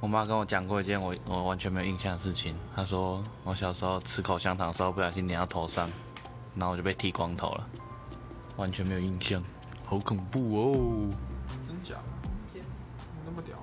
[0.00, 2.56] 我妈跟我讲过一件我我完全没有印象的事情。
[2.74, 5.90] 她说我小时候吃口香糖的时候不小心粘到头上，
[6.54, 7.66] 然后我就被剃光头了，
[8.56, 9.42] 完全没有印象，
[9.84, 11.10] 好恐怖哦！
[11.68, 11.96] 真假？
[13.26, 13.58] 那么屌？